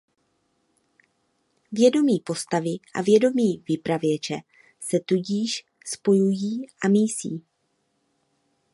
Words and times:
Vědomí 1.71 2.19
postavy 2.25 2.69
a 2.95 3.01
vědomí 3.01 3.63
vypravěče 3.69 4.35
se 4.79 4.99
tudíž 4.99 5.65
spojují 5.85 6.65
a 6.85 6.87
mísí. 6.87 7.43